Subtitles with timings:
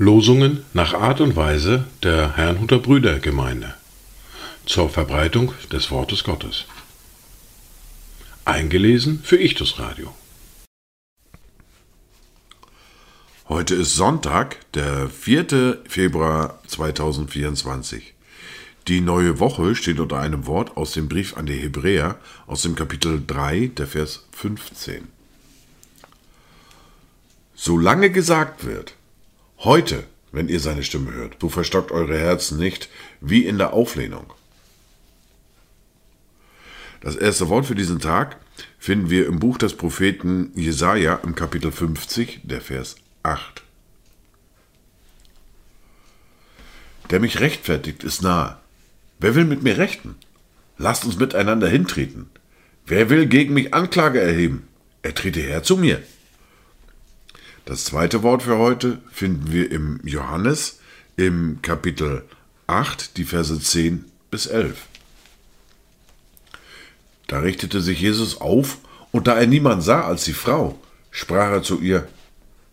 [0.00, 3.74] Losungen nach Art und Weise der Herrnhuter Brüdergemeinde
[4.64, 6.66] zur Verbreitung des Wortes Gottes.
[8.44, 10.14] Eingelesen für Ichtus Radio.
[13.48, 15.78] Heute ist Sonntag, der 4.
[15.88, 18.14] Februar 2024.
[18.86, 22.76] Die neue Woche steht unter einem Wort aus dem Brief an die Hebräer aus dem
[22.76, 25.08] Kapitel 3, der Vers 15.
[27.56, 28.94] Solange gesagt wird,
[29.58, 32.88] heute, wenn ihr seine Stimme hört, so verstockt eure Herzen nicht,
[33.20, 34.32] wie in der Auflehnung.
[37.00, 38.36] Das erste Wort für diesen Tag
[38.78, 43.62] finden wir im Buch des Propheten Jesaja im Kapitel 50, der Vers 8.
[47.10, 48.58] Der mich rechtfertigt, ist nahe.
[49.18, 50.16] Wer will mit mir rechten?
[50.76, 52.30] Lasst uns miteinander hintreten.
[52.86, 54.68] Wer will gegen mich Anklage erheben?
[55.02, 56.02] Er trete her zu mir.
[57.68, 60.80] Das zweite Wort für heute finden wir im Johannes
[61.18, 62.24] im Kapitel
[62.66, 64.86] 8, die Verse 10 bis 11.
[67.26, 68.78] Da richtete sich Jesus auf,
[69.12, 72.08] und da er niemand sah als die Frau, sprach er zu ihr,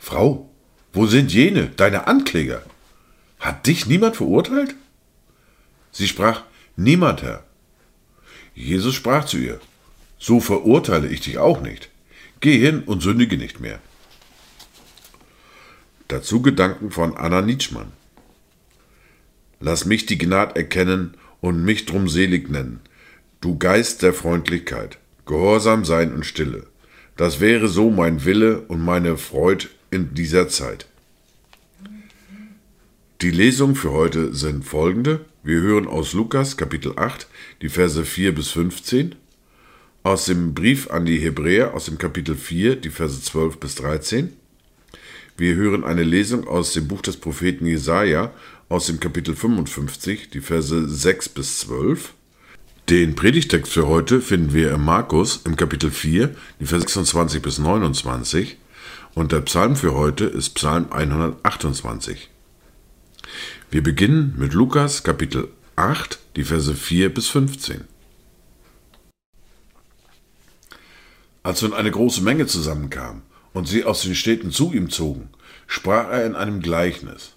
[0.00, 0.50] Frau,
[0.92, 2.64] wo sind jene, deine Ankläger?
[3.38, 4.74] Hat dich niemand verurteilt?
[5.92, 6.42] Sie sprach,
[6.74, 7.44] Niemand, Herr.
[8.56, 9.60] Jesus sprach zu ihr,
[10.18, 11.90] So verurteile ich dich auch nicht.
[12.40, 13.78] Geh hin und sündige nicht mehr.
[16.10, 17.92] Dazu Gedanken von Anna Nietzschmann.
[19.60, 22.80] Lass mich die Gnad erkennen und mich drum selig nennen,
[23.40, 26.66] du Geist der Freundlichkeit, Gehorsam sein und Stille.
[27.16, 30.86] Das wäre so mein Wille und meine Freud in dieser Zeit.
[33.20, 35.24] Die Lesungen für heute sind folgende.
[35.44, 37.28] Wir hören aus Lukas Kapitel 8
[37.62, 39.14] die Verse 4 bis 15,
[40.02, 44.39] aus dem Brief an die Hebräer aus dem Kapitel 4 die Verse 12 bis 13.
[45.40, 48.30] Wir hören eine Lesung aus dem Buch des Propheten Jesaja
[48.68, 52.12] aus dem Kapitel 55 die Verse 6 bis 12.
[52.90, 57.58] Den Predigtext für heute finden wir im Markus im Kapitel 4 die Verse 26 bis
[57.58, 58.58] 29
[59.14, 62.28] und der Psalm für heute ist Psalm 128.
[63.70, 67.84] Wir beginnen mit Lukas Kapitel 8, die Verse 4 bis 15.
[71.42, 73.22] Als nun eine große Menge zusammenkam
[73.52, 75.28] und sie aus den Städten zu ihm zogen,
[75.66, 77.32] sprach er in einem Gleichnis.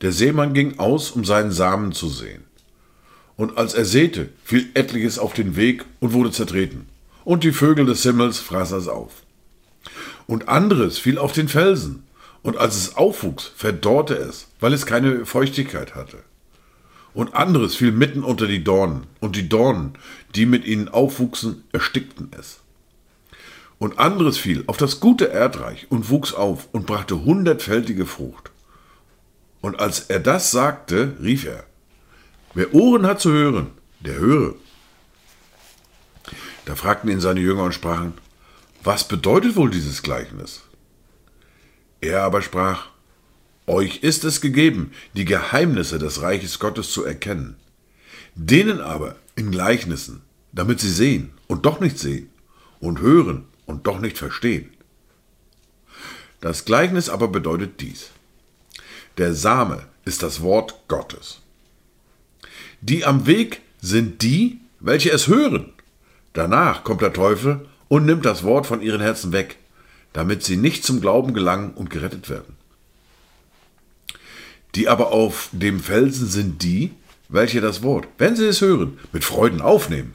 [0.00, 2.44] Der Seemann ging aus, um seinen Samen zu sehen.
[3.36, 6.88] Und als er säte, fiel etliches auf den Weg und wurde zertreten.
[7.24, 9.22] Und die Vögel des Himmels fraßen es auf.
[10.26, 12.04] Und anderes fiel auf den Felsen,
[12.42, 16.18] und als es aufwuchs, verdorrte es, weil es keine Feuchtigkeit hatte.
[17.14, 19.94] Und anderes fiel mitten unter die Dornen, und die Dornen,
[20.34, 22.60] die mit ihnen aufwuchsen, erstickten es.
[23.78, 28.50] Und anderes fiel auf das gute Erdreich und wuchs auf und brachte hundertfältige Frucht.
[29.60, 31.64] Und als er das sagte, rief er,
[32.54, 34.54] wer Ohren hat zu hören, der höre.
[36.64, 38.14] Da fragten ihn seine Jünger und sprachen,
[38.82, 40.62] was bedeutet wohl dieses Gleichnis?
[42.00, 42.88] Er aber sprach,
[43.66, 47.56] Euch ist es gegeben, die Geheimnisse des Reiches Gottes zu erkennen.
[48.34, 50.22] Denen aber in Gleichnissen,
[50.52, 52.30] damit sie sehen und doch nicht sehen,
[52.80, 54.70] und hören und doch nicht verstehen.
[56.40, 58.10] Das Gleichnis aber bedeutet dies.
[59.18, 61.40] Der Same ist das Wort Gottes.
[62.80, 65.72] Die am Weg sind die, welche es hören.
[66.32, 69.56] Danach kommt der Teufel und nimmt das Wort von ihren Herzen weg,
[70.12, 72.56] damit sie nicht zum Glauben gelangen und gerettet werden.
[74.74, 76.92] Die aber auf dem Felsen sind die,
[77.28, 80.14] welche das Wort, wenn sie es hören, mit Freuden aufnehmen,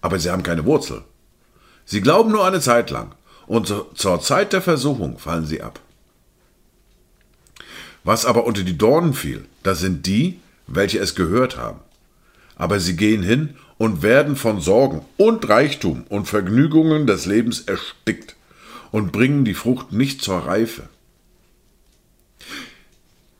[0.00, 1.04] aber sie haben keine Wurzel.
[1.90, 3.16] Sie glauben nur eine Zeit lang,
[3.48, 5.80] und zur Zeit der Versuchung fallen sie ab.
[8.04, 11.80] Was aber unter die Dornen fiel, das sind die, welche es gehört haben.
[12.54, 18.36] Aber sie gehen hin und werden von Sorgen und Reichtum und Vergnügungen des Lebens erstickt
[18.92, 20.84] und bringen die Frucht nicht zur Reife.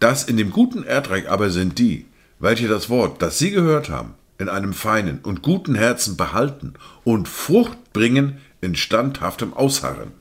[0.00, 2.04] Das in dem guten Erdreich aber sind die,
[2.40, 6.74] welche das Wort, das sie gehört haben, in einem feinen und guten Herzen behalten
[7.04, 10.12] und Frucht bringen in standhaftem Ausharren.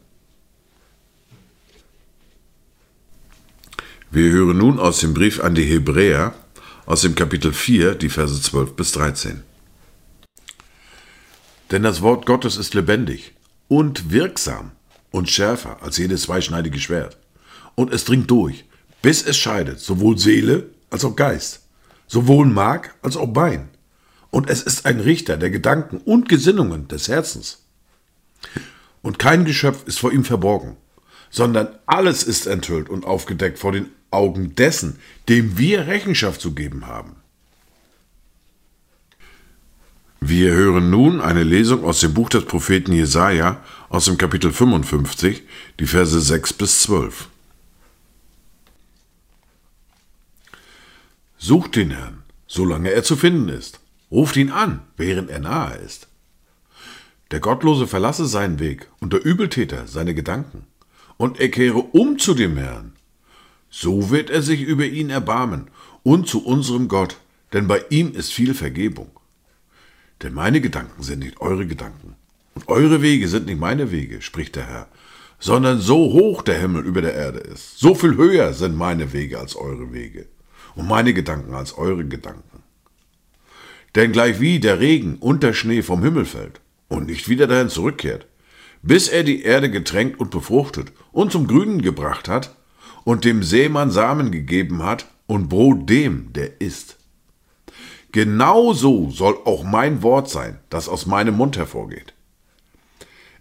[4.12, 6.34] Wir hören nun aus dem Brief an die Hebräer,
[6.86, 9.44] aus dem Kapitel 4, die Verse 12 bis 13.
[11.70, 13.34] Denn das Wort Gottes ist lebendig
[13.68, 14.72] und wirksam
[15.12, 17.18] und schärfer als jedes zweischneidige Schwert.
[17.76, 18.66] Und es dringt durch,
[19.04, 21.62] bis es scheidet, sowohl Seele als auch Geist,
[22.08, 23.70] sowohl Mark als auch Bein.
[24.32, 27.66] Und es ist ein Richter der Gedanken und Gesinnungen des Herzens.
[29.02, 30.76] Und kein Geschöpf ist vor ihm verborgen,
[31.30, 36.88] sondern alles ist enthüllt und aufgedeckt vor den Augen dessen, dem wir Rechenschaft zu geben
[36.88, 37.16] haben.
[40.22, 45.44] Wir hören nun eine Lesung aus dem Buch des Propheten Jesaja aus dem Kapitel 55,
[45.80, 47.30] die Verse 6 bis 12.
[51.38, 53.80] Sucht den Herrn, solange er zu finden ist.
[54.12, 56.09] Ruft ihn an, während er nahe ist.
[57.32, 60.66] Der Gottlose verlasse seinen Weg und der Übeltäter seine Gedanken,
[61.18, 62.94] und er kehre um zu dem Herrn.
[63.70, 65.70] So wird er sich über ihn erbarmen
[66.02, 67.18] und zu unserem Gott,
[67.54, 69.12] denn bei ihm ist viel Vergebung.
[70.24, 72.16] Denn meine Gedanken sind nicht eure Gedanken,
[72.56, 74.88] und eure Wege sind nicht meine Wege, spricht der Herr,
[75.40, 79.38] sondern so hoch der Himmel über der Erde ist, so viel höher sind meine Wege
[79.38, 80.26] als eure Wege,
[80.74, 82.64] und meine Gedanken als eure Gedanken.
[83.94, 86.60] Denn gleich wie der Regen und der Schnee vom Himmel fällt
[86.90, 88.28] und nicht wieder dahin zurückkehrt,
[88.82, 92.56] bis er die Erde getränkt und befruchtet und zum Grünen gebracht hat
[93.06, 96.98] und dem Seemann Samen gegeben hat und Brot dem, der isst.
[98.12, 102.14] Genauso soll auch mein Wort sein, das aus meinem Mund hervorgeht.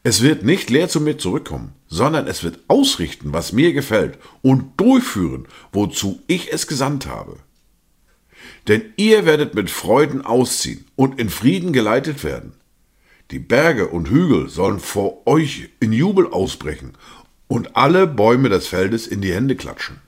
[0.02, 4.78] Es wird nicht leer zu mir zurückkommen, sondern es wird ausrichten, was mir gefällt, und
[4.78, 7.38] durchführen, wozu ich es gesandt habe.
[8.68, 12.52] Denn ihr werdet mit Freuden ausziehen und in Frieden geleitet werden.
[13.30, 16.94] Die Berge und Hügel sollen vor euch in Jubel ausbrechen
[17.46, 20.00] und alle Bäume des Feldes in die Hände klatschen.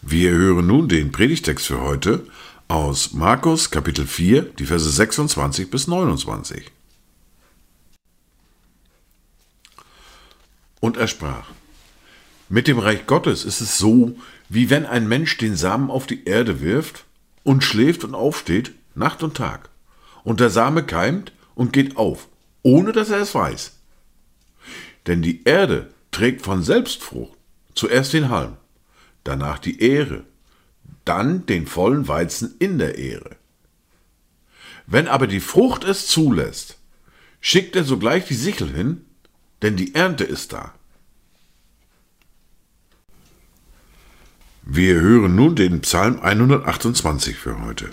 [0.00, 2.26] Wir hören nun den Predigtext für heute
[2.68, 6.70] aus Markus Kapitel 4, die Verse 26 bis 29.
[10.80, 11.50] Und er sprach,
[12.48, 14.16] mit dem Reich Gottes ist es so,
[14.48, 17.04] wie wenn ein Mensch den Samen auf die Erde wirft
[17.42, 19.68] und schläft und aufsteht, Nacht und Tag,
[20.26, 22.26] und der Same keimt und geht auf,
[22.62, 23.76] ohne dass er es weiß.
[25.06, 27.38] Denn die Erde trägt von selbst Frucht,
[27.76, 28.56] zuerst den Halm,
[29.22, 30.24] danach die Ehre,
[31.04, 33.36] dann den vollen Weizen in der Ehre.
[34.88, 36.76] Wenn aber die Frucht es zulässt,
[37.40, 39.04] schickt er sogleich die Sichel hin,
[39.62, 40.74] denn die Ernte ist da.
[44.62, 47.90] Wir hören nun den Psalm 128 für heute.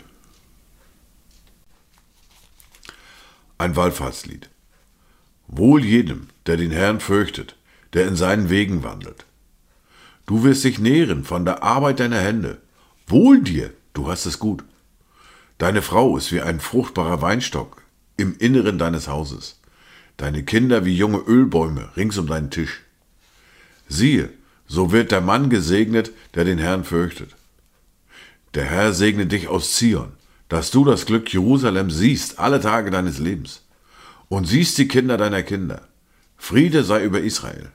[3.63, 4.49] Ein Wallfahrtslied.
[5.47, 7.55] Wohl jedem, der den Herrn fürchtet,
[7.93, 9.25] der in seinen Wegen wandelt.
[10.25, 12.61] Du wirst dich nähren von der Arbeit deiner Hände.
[13.07, 14.65] Wohl dir, du hast es gut.
[15.59, 17.81] Deine Frau ist wie ein fruchtbarer Weinstock
[18.17, 19.61] im Inneren deines Hauses.
[20.17, 22.81] Deine Kinder wie junge Ölbäume rings um deinen Tisch.
[23.87, 24.29] Siehe,
[24.67, 27.37] so wird der Mann gesegnet, der den Herrn fürchtet.
[28.55, 30.11] Der Herr segne dich aus Zion,
[30.53, 33.63] dass du das Glück Jerusalems siehst alle Tage deines Lebens
[34.29, 35.87] und siehst die Kinder deiner Kinder.
[36.37, 37.71] Friede sei über Israel.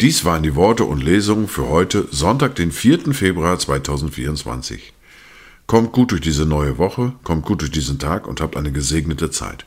[0.00, 3.12] Dies waren die Worte und Lesungen für heute, Sonntag, den 4.
[3.12, 4.92] Februar 2024.
[5.66, 9.32] Kommt gut durch diese neue Woche, kommt gut durch diesen Tag und habt eine gesegnete
[9.32, 9.66] Zeit.